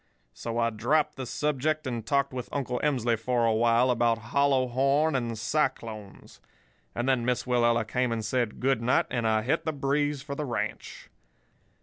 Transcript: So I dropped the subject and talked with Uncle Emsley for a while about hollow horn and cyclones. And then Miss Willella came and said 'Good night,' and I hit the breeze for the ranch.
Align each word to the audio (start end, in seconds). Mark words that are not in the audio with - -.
So 0.33 0.57
I 0.57 0.71
dropped 0.71 1.15
the 1.15 1.27
subject 1.27 1.85
and 1.85 2.03
talked 2.03 2.33
with 2.33 2.49
Uncle 2.51 2.81
Emsley 2.83 3.15
for 3.19 3.45
a 3.45 3.53
while 3.53 3.91
about 3.91 4.17
hollow 4.33 4.67
horn 4.67 5.15
and 5.15 5.37
cyclones. 5.37 6.41
And 6.95 7.07
then 7.07 7.23
Miss 7.23 7.43
Willella 7.45 7.87
came 7.87 8.11
and 8.11 8.25
said 8.25 8.59
'Good 8.59 8.81
night,' 8.81 9.05
and 9.11 9.27
I 9.27 9.43
hit 9.43 9.63
the 9.63 9.71
breeze 9.71 10.23
for 10.23 10.33
the 10.33 10.43
ranch. 10.43 11.11